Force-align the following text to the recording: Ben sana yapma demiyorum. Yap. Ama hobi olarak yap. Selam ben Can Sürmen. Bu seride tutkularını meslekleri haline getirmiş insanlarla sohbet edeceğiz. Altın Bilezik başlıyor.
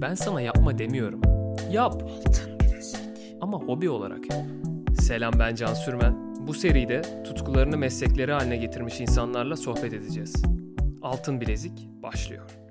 Ben 0.00 0.14
sana 0.14 0.40
yapma 0.40 0.78
demiyorum. 0.78 1.20
Yap. 1.70 2.02
Ama 3.40 3.58
hobi 3.58 3.90
olarak 3.90 4.30
yap. 4.30 4.42
Selam 5.00 5.32
ben 5.38 5.54
Can 5.54 5.74
Sürmen. 5.74 6.16
Bu 6.46 6.54
seride 6.54 7.02
tutkularını 7.24 7.76
meslekleri 7.76 8.32
haline 8.32 8.56
getirmiş 8.56 9.00
insanlarla 9.00 9.56
sohbet 9.56 9.92
edeceğiz. 9.92 10.42
Altın 11.02 11.40
Bilezik 11.40 11.88
başlıyor. 12.02 12.67